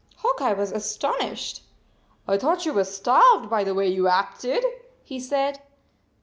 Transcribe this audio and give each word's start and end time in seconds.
Hawk 0.17 0.41
Eye 0.41 0.53
was 0.53 0.71
astonished." 0.71 1.61
I 2.27 2.35
thought 2.39 2.65
you 2.65 2.73
were 2.73 2.85
starved 2.85 3.51
by 3.51 3.63
the 3.63 3.75
way 3.75 3.87
you 3.87 4.07
acted," 4.07 4.65
he 5.03 5.19
said. 5.19 5.61